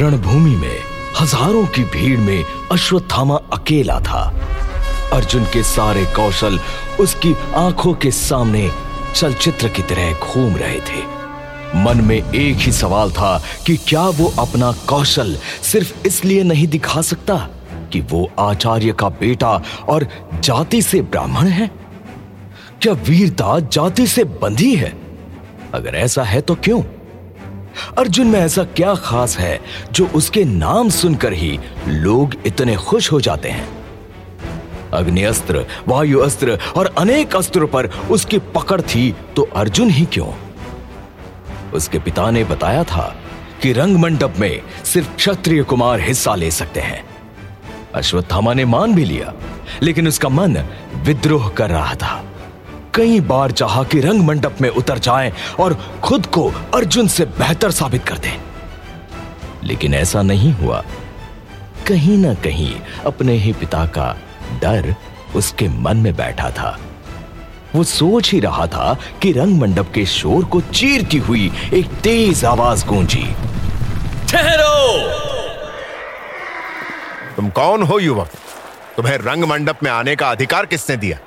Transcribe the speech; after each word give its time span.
रणभूमि 0.00 0.56
में, 0.56 0.78
हज़ारों 1.20 1.66
की 1.66 1.84
भीड़ 1.84 2.18
में 2.18 2.44
अश्वत्थामा 2.72 3.34
अकेला 3.52 4.00
था। 4.00 4.22
अर्जुन 5.12 5.44
के 5.44 5.62
सारे 5.62 6.04
कौशल 6.04 6.58
उसकी 7.00 7.34
आँखों 7.54 7.94
के 7.94 8.10
सामने 8.10 8.70
चलचित्र 9.14 9.68
की 9.68 9.82
तरह 9.82 10.12
घूम 10.12 10.56
रहे 10.56 10.80
थे। 10.80 11.02
मन 11.76 12.00
में 12.04 12.16
एक 12.16 12.56
ही 12.56 12.72
सवाल 12.72 13.10
था 13.10 13.42
कि 13.66 13.76
क्या 13.76 14.08
वो 14.08 14.32
अपना 14.38 14.72
कौशल 14.72 15.36
सिर्फ़ 15.62 16.06
इसलिए 16.06 16.42
नहीं 16.42 16.66
दिखा 16.66 17.02
सकता 17.02 17.36
कि 17.92 18.00
वो 18.00 18.30
आचार्य 18.38 18.92
का 18.92 19.08
बेटा 19.08 19.62
और 19.88 20.06
जाति 20.34 20.82
से 20.82 21.02
ब्राह्मण 21.02 21.46
है? 21.46 21.70
क्या 22.82 22.92
वीरता 22.92 23.60
जाति 23.60 24.06
से 24.06 24.24
बंधी 24.24 24.74
है? 24.76 24.92
अगर 25.74 25.94
ऐसा 25.94 26.22
है 26.22 26.40
तो 26.40 26.54
क्यों? 26.54 26.82
अर्जुन 27.98 28.26
में 28.26 28.38
ऐसा 28.40 28.64
क्या 28.64 28.94
खास 28.94 29.36
है 29.38 29.60
जो 29.92 30.06
उसके 30.06 30.44
नाम 30.44 30.88
सुनकर 30.88 31.32
ही 31.32 31.58
लोग 31.88 32.34
इतने 32.46 32.76
खुश 32.76 33.12
हो 33.12 33.20
जाते 33.20 33.48
हैं? 33.48 33.68
अग्नि 34.92 35.22
अस्त्र 35.22 35.66
वायु 35.88 36.18
अस्त्र 36.18 36.58
और 36.76 36.94
अनेक 36.98 37.36
अस्त्रों 37.36 37.68
पर 37.68 37.86
उसकी 38.10 38.38
पकड़ 38.38 38.80
थी 38.80 39.14
तो 39.36 39.42
अर्जुन 39.42 39.90
ही 39.90 40.06
क्यों? 40.06 40.28
उसके 41.72 41.98
पिता 41.98 42.30
ने 42.30 42.44
बताया 42.44 42.84
था 42.84 43.16
कि 43.62 43.72
रंग 43.72 43.96
मंडप 43.96 44.34
में 44.38 44.60
सिर्फ़ 44.84 45.14
क्षत्रिय 45.16 45.62
कुमार 45.62 46.00
हिस्सा 46.00 46.34
ले 46.34 46.50
सकते 46.50 46.80
हैं। 46.80 47.04
अश्वत्थामा 47.94 48.54
ने 48.54 48.64
मान 48.64 48.94
भी 48.94 49.04
लिया, 49.04 49.32
लेकिन 49.82 50.08
उसका 50.08 50.28
मन 50.28 50.56
विद्रोह 50.96 51.48
कर 51.48 51.70
रहा 51.70 51.94
था। 51.94 52.24
कई 52.94 53.20
बार 53.20 53.50
चाहा 53.50 53.82
कि 53.82 54.00
रंग 54.00 54.20
मंडप 54.20 54.56
में 54.60 54.68
उतर 54.68 54.98
जाए 54.98 55.32
और 55.60 56.00
खुद 56.02 56.26
को 56.26 56.52
अर्जुन 56.74 57.08
से 57.08 57.24
बेहतर 57.24 57.70
साबित 57.70 58.04
कर 58.04 58.18
दे। 58.18 58.40
लेकिन 59.64 59.94
ऐसा 59.94 60.22
नहीं 60.22 60.52
हुआ। 60.52 60.84
कहीं 61.86 62.18
ना 62.18 62.34
कहीं 62.34 62.76
अपने 63.06 63.32
ही 63.32 63.52
पिता 63.52 63.86
का 63.86 64.16
डर 64.62 64.94
उसके 65.34 65.68
मन 65.68 65.96
में 65.96 66.16
बैठा 66.16 66.50
था। 66.50 66.78
वो 67.74 67.84
सोच 67.84 68.32
ही 68.32 68.40
रहा 68.40 68.66
था 68.66 68.96
कि 69.22 69.32
रंग 69.32 69.60
मंडप 69.60 69.92
के 69.94 70.06
शोर 70.06 70.44
को 70.44 70.60
चीरती 70.60 71.16
हुई 71.16 71.52
एक 71.74 71.86
तेज 71.86 72.44
आवाज़ 72.44 72.86
गूंजी। 72.86 73.34
ठहरो! 74.28 74.98
तुम 77.36 77.50
कौन 77.50 77.82
हो 77.82 77.98
युवक? 77.98 78.30
तुम्हें 78.96 79.18
रंग 79.18 79.44
मंडप 79.44 79.78
में 79.82 79.90
आने 79.90 80.16
का 80.16 80.30
अधिकार 80.30 80.66
किसने 80.66 80.96
दिया? 80.96 81.18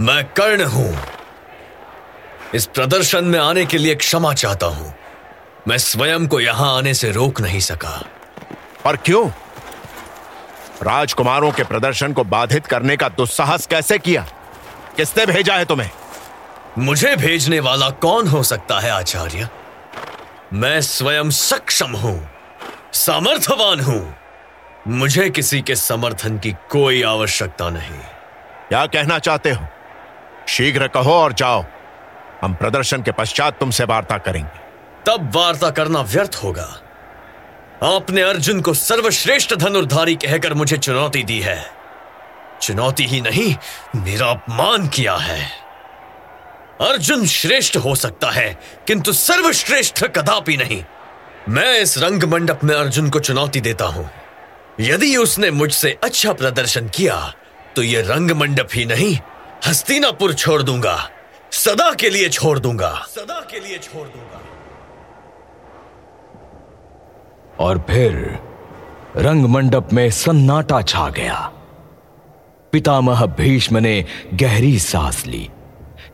मैं 0.00 0.24
कर्ण 0.24 0.64
हूँ। 0.64 0.98
इस 2.54 2.66
प्रदर्शन 2.66 3.24
में 3.24 3.38
आने 3.38 3.66
के 3.66 3.78
लिए 3.78 3.94
क्षमा 3.94 4.34
चाहता 4.34 4.66
हूँ। 4.66 4.94
मैं 5.68 5.78
स्वयं 5.78 6.26
को 6.26 6.40
यहाँ 6.40 6.76
आने 6.76 6.94
से 6.94 7.10
रोक 7.10 7.40
नहीं 7.40 7.60
सका। 7.60 8.04
और 8.86 8.96
क्यों? 8.96 9.30
राजकुमारों 10.82 11.52
के 11.52 11.64
प्रदर्शन 11.64 12.12
को 12.12 12.24
बाधित 12.24 12.66
करने 12.66 12.96
का 12.96 13.08
दुस्साहस 13.08 13.66
कैसे 13.66 13.98
किया? 13.98 14.26
किसने 14.96 15.26
भेजा 15.26 15.54
है 15.54 15.64
तुम्हें? 15.64 15.90
मुझे 16.78 17.16
भेजने 17.16 17.60
वाला 17.60 17.90
कौन 17.90 18.28
हो 18.28 18.42
सकता 18.42 18.80
है 18.80 18.90
आचार्य? 18.90 19.48
मैं 20.52 20.80
स्वयं 20.80 21.30
सक्षम 21.30 21.96
हूँ 21.96 22.30
सामर्थ्यवान 22.92 23.80
हूँ। 23.80 24.16
मुझे 24.88 25.30
किसी 25.30 25.62
के 25.62 25.76
समर्थन 25.76 26.38
की 26.38 26.52
कोई 26.52 27.02
आवश्यकता 27.02 27.70
नहीं। 27.70 28.00
क्या 28.68 28.86
कहना 28.86 29.18
चाहते 29.18 29.50
हो? 29.50 29.66
शीघ्र 30.48 30.88
कहो 30.88 31.12
और 31.12 31.32
जाओ। 31.32 31.64
हम 32.42 32.54
प्रदर्शन 32.54 33.02
के 33.02 33.12
पश्चात 33.12 33.58
तुमसे 33.60 33.84
वार्ता 33.84 34.18
करेंगे। 34.18 34.58
तब 35.06 35.30
वार्ता 35.36 35.70
करना 35.70 36.00
व्यर्थ 36.00 36.40
होगा। 36.44 36.68
आपने 37.82 38.22
अर्जुन 38.22 38.60
को 38.60 38.74
सर्वश्रेष्ठ 38.74 39.54
धनुर्धारी 39.54 40.14
कहकर 40.14 40.54
मुझे 40.54 40.76
चुनौती 40.76 41.22
दी 41.22 41.40
है। 41.40 41.64
चुनौती 42.62 43.04
ही 43.06 43.20
नहीं 43.20 43.54
मेरा 43.96 44.26
अपमान 44.26 44.88
किया 44.88 45.16
है। 45.16 45.40
अर्जुन 46.80 47.26
श्रेष्ठ 47.26 47.76
हो 47.76 47.94
सकता 47.94 48.30
है, 48.30 48.58
किंतु 48.86 49.12
सर्वश्रेष्ठ 49.12 50.04
कदापि 50.06 50.56
नहीं। 50.56 50.82
मैं 51.48 51.78
इस 51.78 51.98
रंग 51.98 52.24
मंडप 52.24 52.60
में 52.64 52.74
अर्जुन 52.74 53.10
को 53.10 53.20
चुनौती 53.20 53.60
देता 53.60 53.84
हूँ। 53.84 54.10
यदि 54.80 55.16
उसने 55.16 55.50
मुझसे 55.50 55.98
अच्छा 56.04 56.32
प्रदर्शन 56.32 56.88
किया 56.88 57.16
तो 57.76 57.82
यह 57.82 58.04
रंग 58.08 58.30
मंडप 58.30 58.68
ही 58.74 58.84
नहीं 58.86 59.18
हस्तिनापुर 59.66 60.34
छोड़ 60.34 60.62
दूँगा। 60.62 61.10
सदा 61.52 61.94
के 61.94 62.10
लिए 62.10 62.28
छोड़ 62.28 62.58
दूँगा। 62.58 63.06
सदा 63.08 63.40
के 63.50 63.60
लिए 63.60 63.78
छोड़ 63.78 64.08
दूँगा। 64.08 64.40
और 67.60 67.78
फिर 67.78 68.38
रंग 69.16 69.44
मंडप 69.44 69.88
में 69.92 70.10
सन्नाटा 70.10 70.82
छा 70.82 71.08
गया। 71.08 71.52
पितामह 72.72 73.26
भीष्म 73.26 73.78
ने 73.78 74.04
गहरी 74.34 74.78
सांस 74.78 75.26
ली। 75.26 75.50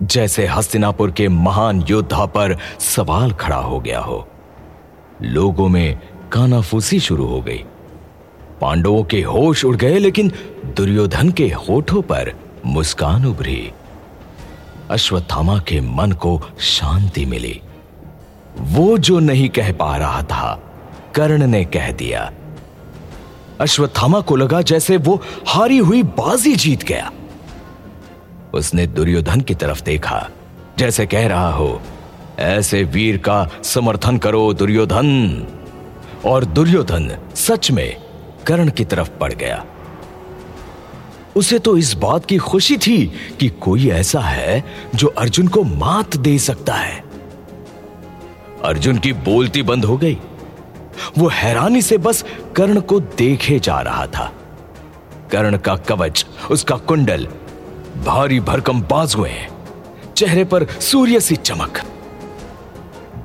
जैसे 0.02 0.46
हस्तिनापुर 0.46 1.10
के 1.10 1.28
महान 1.28 1.84
योद्धा 1.90 2.26
पर 2.26 2.58
सवाल 2.80 3.32
खड़ा 3.32 3.56
हो 3.56 3.80
गया 3.80 4.00
हो। 4.00 4.28
लोगों 5.22 5.68
में 5.68 5.98
कानाफूसी 6.32 7.00
शुरू 7.00 7.26
हो 7.26 7.42
गई। 7.42 7.64
पांडवों 8.60 9.04
के 9.04 9.22
होश 9.22 9.64
उड़ 9.64 9.76
गए 9.76 9.98
लेकिन 9.98 10.32
दुर्योधन 10.64 11.30
के 11.30 11.48
होठों 11.48 12.02
पर 12.02 12.45
मुस्कान 12.66 13.26
उभरी। 13.26 13.72
अश्वत्थामा 14.90 15.58
के 15.58 15.80
मन 15.80 16.12
को 16.12 16.42
शांति 16.60 17.26
मिली। 17.26 17.60
वो 18.58 18.98
जो 18.98 19.18
नहीं 19.18 19.48
कह 19.48 19.72
पा 19.72 19.96
रहा 19.96 20.22
था, 20.22 20.62
कर्ण 21.14 21.46
ने 21.46 21.64
कह 21.64 21.92
दिया। 21.92 22.32
अश्वत्थामा 23.60 24.20
को 24.20 24.36
लगा 24.36 24.62
जैसे 24.62 24.96
वो 24.96 25.22
हारी 25.48 25.78
हुई 25.78 26.02
बाजी 26.02 26.56
जीत 26.56 26.82
गया। 26.82 27.12
उसने 28.54 28.86
दुर्योधन 28.86 29.40
की 29.40 29.54
तरफ़ 29.54 29.82
देखा, 29.82 30.28
जैसे 30.78 31.06
कह 31.06 31.26
रहा 31.26 31.52
हो, 31.52 31.82
ऐसे 32.38 32.84
वीर 32.84 33.16
का 33.16 33.48
समर्थन 33.64 34.18
करो 34.18 34.52
दुर्योधन। 34.52 35.46
और 36.24 36.44
दुर्योधन 36.44 37.18
सच 37.34 37.70
में 37.70 37.96
कर्ण 38.46 38.70
की 38.70 38.84
तरफ़ 38.84 39.10
पड़ 39.10 39.32
गया। 39.32 39.64
उसे 41.36 41.58
तो 41.58 41.76
इस 41.76 41.94
बात 41.94 42.24
की 42.24 42.38
खुशी 42.38 42.76
थी 42.76 43.12
कि 43.40 43.48
कोई 43.48 43.90
ऐसा 43.90 44.20
है 44.20 44.64
जो 44.94 45.08
अर्जुन 45.08 45.48
को 45.48 45.64
मात 45.64 46.16
दे 46.16 46.38
सकता 46.38 46.74
है। 46.74 47.04
अर्जुन 48.64 48.98
की 48.98 49.12
बोलती 49.12 49.62
बंद 49.62 49.84
हो 49.84 49.96
गई। 49.96 50.18
वो 51.18 51.28
हैरानी 51.28 51.82
से 51.82 51.98
बस 51.98 52.24
कर्ण 52.56 52.80
को 52.80 53.00
देखे 53.00 53.58
जा 53.58 53.80
रहा 53.80 54.06
था। 54.06 54.32
कर्ण 55.32 55.58
का 55.58 55.76
कवच, 55.76 56.26
उसका 56.50 56.76
कुंडल 56.76 57.28
भारी 58.06 58.40
भरकम 58.40 58.82
बाजुएँ 58.82 59.46
चेहरे 60.16 60.44
पर 60.44 60.64
सूर्य 60.64 61.20
सी 61.20 61.36
चमक। 61.36 61.82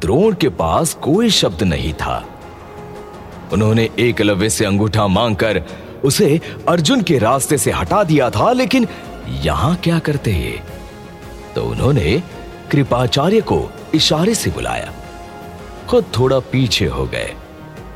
द्रोण 0.02 0.36
के 0.36 0.50
पास 0.50 0.94
कोई 0.94 1.30
शब्द 1.30 1.64
नहीं 1.64 1.94
था। 1.94 2.28
उन्होंने 3.54 3.90
एकलव्य 4.00 4.50
से 4.50 4.66
अंगूठा 4.66 5.08
मांगकर 5.08 5.64
उसे 6.04 6.40
अर्जुन 6.70 7.02
के 7.02 7.18
रास्ते 7.18 7.58
से 7.58 7.72
हटा 7.72 8.04
दिया 8.04 8.30
था, 8.30 8.52
लेकिन 8.52 8.88
यहाँ 9.30 9.76
क्या 9.76 10.00
करते 10.00 10.62
तो 11.56 11.64
उन्होंने 11.66 12.22
कृपाचार्य 12.72 13.42
को 13.42 13.70
इशारे 13.96 14.36
से 14.36 14.50
बुलाया। 14.52 14.92
खुद 15.90 16.06
थोड़ा 16.18 16.40
पीछे 16.52 16.86
हो 16.86 17.06
गए। 17.06 17.34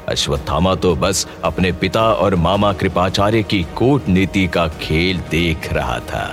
अश्वत्थामा 0.07 0.73
तो 0.75 0.95
बस 0.95 1.25
अपने 1.43 1.71
पिता 1.71 2.03
और 2.13 2.35
मामा 2.35 2.71
कृपाचार्य 2.73 3.43
की 3.43 3.61
कूटनीति 3.77 4.47
का 4.47 4.67
खेल 4.81 5.19
देख 5.31 5.71
रहा 5.73 5.99
था। 5.99 6.25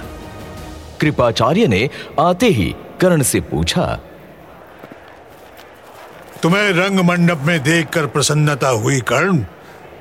कृपाचार्य 1.01 1.67
ने 1.67 1.89
आते 2.21 2.47
ही 2.49 2.75
कर्ण 3.01 3.23
से 3.23 3.41
पूछा, 3.41 3.99
तुम्हें 6.43 6.71
रंग 6.73 7.01
मंडप 7.01 7.43
में 7.43 7.63
देखकर 7.63 8.07
प्रसन्नता 8.07 8.69
हुई, 8.69 9.01
कर्ण? 9.01 9.45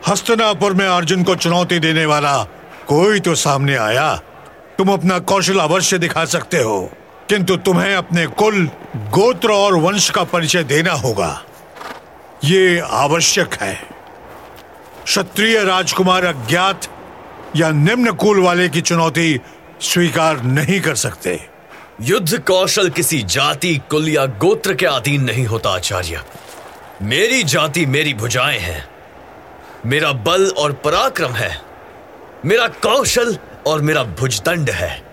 हस्तनापुर 0.07 0.74
में 0.74 0.86
अर्जुन 0.88 1.24
को 1.24 1.36
चुनौती 1.36 1.80
देने 1.80 2.06
वाला 2.06 2.44
कोई 2.88 3.19
तो 3.19 3.36
सामने 3.36 3.75
आया। 3.75 4.15
तुम 4.77 4.92
अपना 4.94 5.18
कौशल 5.19 5.59
अवश्य 5.59 5.98
दिखा 5.98 6.25
सकते 6.25 6.57
हो, 6.57 6.80
किंतु 7.30 7.56
तुम्हें 7.57 7.95
अपने 7.95 8.25
कुल 8.27 8.65
गोत्र 9.09 9.51
और 9.51 9.75
वंश 9.75 10.09
का 10.09 10.24
परिचय 10.24 10.63
देना 10.63 10.94
होगा। 10.94 11.42
ये 12.44 12.80
आवश्यक 12.80 13.53
है। 13.53 13.74
क्षत्रिय 15.03 15.63
राजकुमार 15.63 16.25
अज्ञात 16.25 16.88
या 17.56 17.69
निम्न 17.69 18.12
कुल 18.13 18.42
वाले 18.42 18.69
की 18.69 18.81
चुनौती 18.81 19.39
स्वीकार 19.81 20.42
नहीं 20.44 20.80
कर 20.81 20.95
सकते। 20.95 21.39
युद्ध 22.01 22.39
कौशल 22.39 22.89
किसी 22.89 23.21
जाति, 23.21 23.75
कुल 23.89 24.09
या 24.09 24.25
गोत्र 24.25 24.74
के 24.74 24.86
अधीन 24.86 25.24
नहीं 25.24 25.45
होता, 25.45 25.69
आचार्य। 25.69 26.21
मेरी 27.01 27.44
जाति 27.44 27.86
मेरी 27.86 28.13
भुजाएँ 28.13 28.59
हैं। 28.59 28.86
मेरा 29.86 30.12
बल 30.12 30.50
और 30.50 30.74
पराक्रम 30.74 31.31
है। 31.31 31.62
मेरा 32.45 32.68
कौशल 32.68 33.38
और 33.68 33.81
मेरा 33.81 34.04
भुजदंड 34.04 34.69
है। 34.69 35.04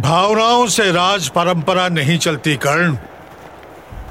भावनाओं 0.00 0.66
से 0.66 0.92
राज 0.92 1.28
परंपरा 1.28 1.88
नहीं 1.88 2.18
चलती 2.18 2.56
कर्ण। 2.56 2.96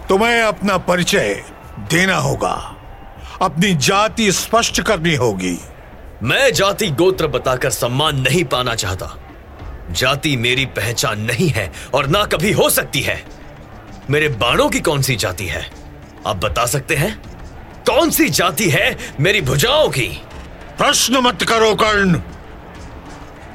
तुम्हें 0.09 0.41
अपना 0.41 0.77
परिचय 0.77 1.43
देना 1.79 2.15
होगा। 2.15 2.75
अपनी 3.41 3.73
जाति 3.73 4.31
स्पष्ट 4.31 4.81
करनी 4.81 5.15
होगी। 5.15 5.59
मैं 6.23 6.53
जाति 6.53 6.89
गोत्र 6.89 7.27
बताकर 7.27 7.69
सम्मान 7.69 8.21
नहीं 8.21 8.43
पाना 8.43 8.75
चाहता। 8.75 9.17
जाति 9.91 10.37
मेरी 10.37 10.65
पहचान 10.65 11.19
नहीं 11.19 11.49
है 11.49 11.71
और 11.93 12.07
ना 12.07 12.25
कभी 12.25 12.51
हो 12.51 12.69
सकती 12.69 13.01
है। 13.01 13.23
मेरे 14.09 14.27
बाणों 14.27 14.69
की 14.69 14.79
कौन 14.79 15.01
सी 15.01 15.15
जाति 15.15 15.45
है? 15.45 15.71
आप 16.27 16.35
बता 16.35 16.65
सकते 16.65 16.95
हैं? 16.95 17.30
कौन 17.89 18.09
सी 18.09 18.29
जाति 18.29 18.69
है 18.69 18.97
मेरी 19.19 19.41
भुजाओं 19.41 19.89
की? 19.89 20.21
प्रश्न 20.77 21.17
मत 21.17 21.43
करो 21.43 21.75
कर्ण। 21.75 22.17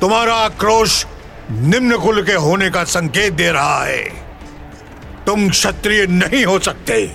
तुम्हारा 0.00 0.34
आक्रोश 0.34 1.06
निम्न 1.50 1.99
कुल 1.99 2.23
के 2.23 2.32
होने 2.32 2.70
का 2.70 2.84
संकेत 2.84 3.32
दे 3.32 3.50
रहा 3.52 3.84
है। 3.84 4.02
तुम 5.26 5.49
क्षत्रिय 5.50 6.06
नहीं 6.06 6.44
हो 6.44 6.58
सकते 6.58 7.06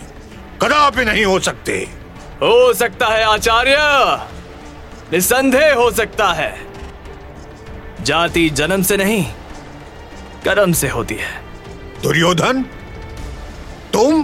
कदापि 0.62 1.06
नहीं 1.06 1.26
हो 1.26 1.40
सकते। 1.40 1.88
हो 2.42 2.74
सकता 2.74 3.08
है 3.08 3.24
आचार्य। 3.24 3.78
निसंदेह 5.14 5.74
हो 5.74 5.92
सकता 5.92 6.28
है। 6.28 6.68
जाति 8.02 8.50
जन्म 8.50 8.84
से 8.84 8.98
नहीं 8.98 9.24
कर्म 10.46 10.74
से 10.74 10.90
होती 10.90 11.16
है। 11.16 11.44
दुर्योधन 12.04 12.64
तुम 13.94 14.24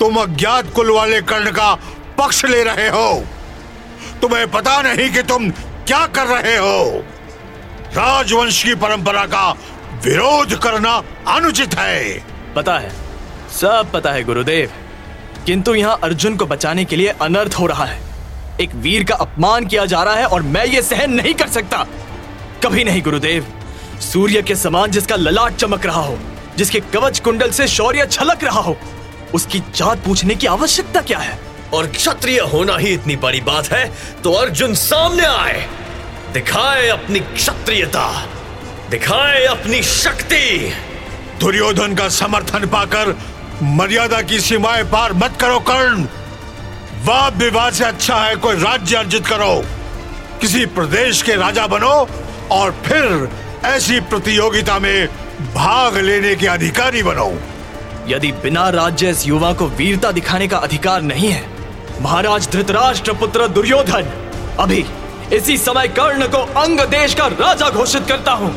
तुम 0.00 0.16
अज्ञात 0.16 0.72
कुल 0.72 0.90
वाले 0.90 1.22
कर्ण 1.22 1.50
का 1.50 1.78
पक्ष 2.18 2.44
ले 2.44 2.64
रहे 2.64 2.88
हो। 2.88 3.24
तुम्हें 4.22 4.50
पता 4.50 4.82
नहीं 4.82 5.10
कि 5.10 5.22
तुम 5.22 5.50
क्या 5.86 6.06
कर 6.06 6.26
रहे 6.26 6.56
हो। 6.56 7.04
राजवंश 7.94 8.64
की 8.64 8.74
परंपरा 8.74 9.26
का 9.26 9.50
विरोध 10.04 10.62
करना 10.62 11.02
अनुचित 11.28 11.74
है। 11.74 12.24
पता 12.54 12.78
है, 12.78 12.90
सब 13.60 13.90
पता 13.92 14.12
है, 14.12 14.24
गुरुदेव। 14.24 14.72
किंतु 15.46 15.74
यहाँ 15.74 15.98
अर्जुन 16.02 16.36
को 16.36 16.46
बचाने 16.46 16.84
के 16.84 16.96
लिए 16.96 17.08
अनर्थ 17.08 17.54
हो 17.54 17.66
रहा 17.66 17.84
है। 17.84 18.00
एक 18.60 18.74
वीर 18.74 19.04
का 19.04 19.14
अपमान 19.14 19.66
किया 19.66 19.84
जा 19.84 20.02
रहा 20.02 20.14
है 20.14 20.26
और 20.26 20.42
मैं 20.42 20.64
ये 20.66 20.82
सहन 20.82 21.10
नहीं 21.10 21.34
कर 21.34 21.48
सकता। 21.48 21.86
कभी 22.64 22.84
नहीं, 22.84 23.02
गुरुदेव। 23.02 23.46
सूर्य 24.00 24.42
के 24.42 24.56
समान 24.56 24.90
जिसका 24.90 25.16
ललाट 25.16 25.56
चमक 25.56 25.86
रहा 25.86 26.00
हो, 26.00 26.18
जिसके 26.56 26.80
कवच 26.80 27.20
कुंडल 27.20 27.50
से 27.50 27.68
शौर्य 27.68 28.06
छलक 28.06 28.44
रहा 28.44 28.60
हो, 28.60 28.76
उसकी 29.34 29.58
जात 29.58 29.98
पूछने 29.98 30.34
की 30.34 30.46
आवश्यकता 30.46 31.00
क्या 31.00 31.18
है? 31.18 31.53
और 31.74 31.86
क्षत्रिय 31.86 32.40
होना 32.52 32.76
ही 32.76 32.92
इतनी 32.94 33.16
बड़ी 33.16 33.40
बात 33.40 33.72
है 33.72 33.84
तो 34.24 34.32
अर्जुन 34.32 34.74
सामने 34.74 35.24
आए। 35.24 35.66
दिखाए 36.32 36.88
अपनी 36.88 37.20
क्षत्रियता 37.20 38.08
दिखाए 38.90 39.44
अपनी 39.44 39.82
शक्ति। 39.82 40.72
दुर्योधन 41.40 41.94
का 41.94 42.08
समर्थन 42.08 42.66
पाकर 42.66 43.14
मर्यादा 43.62 44.20
की 44.22 44.40
सीमाएँ 44.40 44.84
पार 44.84 45.12
मत 45.12 45.36
करो 45.40 45.58
कर्ण। 45.60 46.04
वाद 47.04 47.36
विवाद 47.36 47.72
से 47.72 47.84
अच्छा 47.84 48.16
है 48.16 48.36
कोई 48.36 48.56
राज्य 48.56 48.96
अर्जित 48.96 49.26
करो। 49.26 49.54
किसी 50.40 50.64
प्रदेश 50.66 51.22
के 51.22 51.36
राजा 51.36 51.66
बनो 51.66 51.94
और 52.52 52.70
फिर 52.86 53.28
ऐसी 53.64 54.00
प्रतियोगिता 54.00 54.78
में 54.78 55.06
भाग 55.54 55.96
लेने 55.96 56.34
के 56.34 56.46
अधिकारी 56.46 57.02
बनो। 57.02 57.32
यदि 58.08 58.32
बिना 58.32 58.68
राज्य 58.70 59.10
इस 59.10 59.26
युवा 59.26 59.52
को 59.52 59.66
वीरता 59.68 60.12
दिखाने 60.12 60.48
का 60.48 60.56
अधिकार 60.58 61.02
नहीं 61.02 61.28
है 61.28 61.53
महाराज 62.02 62.48
धृतराष्ट्र 62.52 63.12
पुत्र 63.12 63.46
दुर्योधन, 63.48 64.10
अभी 64.60 64.84
इसी 65.32 65.56
समय 65.58 65.88
कर्ण 65.88 66.26
को 66.28 66.38
अंग 66.60 66.80
देश 66.90 67.14
का 67.14 67.26
राजा 67.28 67.68
घोषित 67.70 68.06
करता 68.08 68.32
हूँ। 68.32 68.50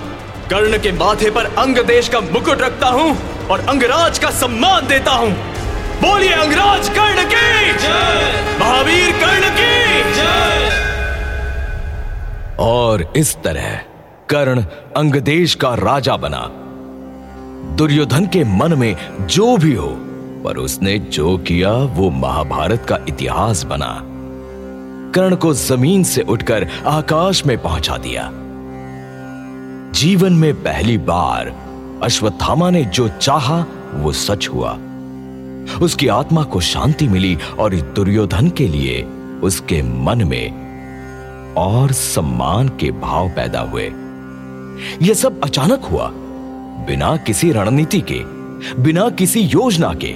कर्ण 0.50 0.78
के 0.78 0.92
माथे 0.92 1.30
पर 1.32 1.46
अंग 1.58 1.78
देश 1.88 2.10
का 2.10 2.20
मुकुट 2.22 2.62
रखता 2.62 2.88
हूँ 2.88 3.16
और 3.48 3.60
अंगराज 3.60 4.20
का 4.20 4.32
सम्मान 4.32 4.88
देता 4.88 5.12
हूँ। 5.12 5.30
बोलिए 6.02 6.32
अंगराज, 6.32 6.90
कर्ण 6.90 7.24
की 7.26 7.72
महावीर, 8.60 9.12
कर्ण 9.22 9.50
की 9.50 9.76
और 12.60 13.02
इस 13.18 13.36
तरह 13.44 13.76
कर्ण 14.30 14.64
अंगदेश 14.98 15.56
का 15.56 15.74
राजा 15.76 16.18
बना। 16.18 16.48
दुर्योधन 17.78 18.26
के 18.26 18.44
मन 18.58 18.74
में 18.74 18.96
जो 19.28 19.56
भी 19.58 19.74
हो 19.74 19.90
पर 20.44 20.58
उसने 20.58 21.00
जो 21.00 21.38
किया, 21.38 21.72
वो 21.72 22.10
महाभारत 22.10 22.86
का 22.90 23.00
इतिहास 23.10 23.64
बना। 23.64 24.04
कर्ण 25.12 25.36
को 25.36 25.54
ज़मीन 25.54 26.04
से 26.04 26.22
उठकर 26.22 26.68
आकाश 26.86 27.46
में 27.46 27.62
पहुँचा 27.62 27.98
दिया। 27.98 28.32
जीवन 29.92 30.34
में 30.34 30.54
पहली 30.54 30.98
बार 30.98 31.56
अश्वत्थामा 32.04 32.70
ने 32.70 32.86
जो 32.86 33.08
चाहा, 33.08 33.66
वो 33.94 34.12
सच 34.12 34.48
हुआ। 34.48 34.78
उसकी 35.82 36.08
आत्मा 36.08 36.44
को 36.44 36.60
शांति 36.60 37.08
मिली 37.08 37.38
और 37.60 37.76
दुर्योधन 37.76 38.50
के 38.50 38.68
लिए 38.68 39.08
उसके 39.44 39.82
मन 39.82 40.24
में 40.24 40.68
और 41.54 41.92
सम्मान 41.92 42.70
के 42.70 42.92
भाव 42.92 43.30
पैदा 43.30 43.60
हुए। 43.60 43.92
यह 45.02 45.14
सब 45.14 45.42
अचानक 45.44 45.82
हुआ, 45.86 46.12
बिना 46.88 47.18
किसी 47.18 47.52
रणनीति 47.52 48.02
के। 48.02 48.37
बिना 48.80 49.10
किसी 49.10 49.40
योजना 49.40 49.94
के। 49.94 50.16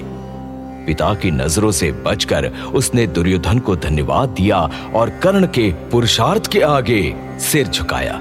पिता 0.85 1.13
की 1.13 1.31
नज़रों 1.31 1.71
से 1.71 1.91
बचकर 1.91 2.45
उसने 2.73 3.07
दुर्योधन 3.07 3.59
को 3.59 3.75
धन्यवाद 3.75 4.29
दिया 4.29 4.57
और 4.95 5.09
कर्ण 5.09 5.45
के 5.45 5.71
पुरुषार्थ 5.91 6.47
के 6.47 6.61
आगे 6.61 7.15
सिर 7.39 7.67
झुकाया। 7.67 8.13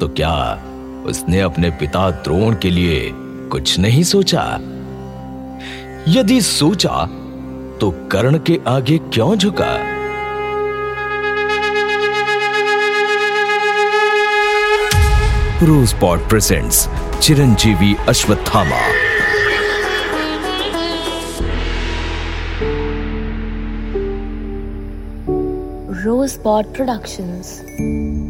तो 0.00 0.08
क्या 0.08 0.62
उसने 1.06 1.40
अपने 1.40 1.70
पिता 1.70 2.10
द्रोण 2.10 2.54
के 2.54 2.70
लिए 2.70 3.10
कुछ 3.50 3.78
नहीं 3.78 4.02
सोचा? 4.02 4.58
यदि 6.08 6.40
सोचा 6.40 7.06
तो 7.80 7.90
कर्ण 8.12 8.38
के 8.38 8.60
आगे 8.68 8.98
क्यों 8.98 9.36
झुका? 9.36 9.76
Rosebud 15.62 16.28
presents. 16.28 16.88
Chiranjeevi 17.20 17.94
Ashwatthama 18.08 18.82
Rosebud 26.06 26.72
Productions. 26.74 28.25